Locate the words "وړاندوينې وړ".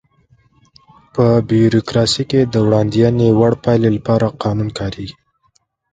2.65-3.53